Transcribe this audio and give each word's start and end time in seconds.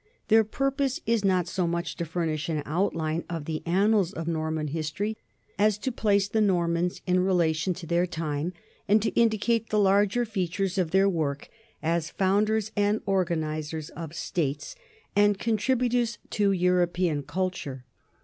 Their 0.29 0.43
purpose 0.43 0.99
is 1.05 1.23
not 1.23 1.47
so 1.47 1.67
much 1.67 1.95
to 1.97 2.05
furnish 2.05 2.49
an 2.49 2.63
outline 2.65 3.23
of 3.29 3.45
the 3.45 3.61
annals 3.67 4.11
of 4.13 4.27
Norman 4.27 4.69
history 4.69 5.15
as 5.59 5.77
to 5.77 5.91
place 5.91 6.27
the 6.27 6.41
Normans 6.41 7.01
in 7.05 7.19
relation 7.19 7.75
to 7.75 7.85
their 7.85 8.07
time 8.07 8.51
and 8.87 8.99
to 9.03 9.11
indicate 9.11 9.69
the 9.69 9.77
larger 9.77 10.25
features 10.25 10.79
of 10.79 10.89
their 10.89 11.07
work 11.07 11.49
as 11.83 12.09
founders 12.09 12.71
and 12.75 13.01
organizers 13.05 13.89
of 13.91 14.15
states 14.15 14.75
and 15.15 15.37
contributors 15.37 16.17
to 16.31 16.51
European 16.51 17.21
culture. 17.21 17.85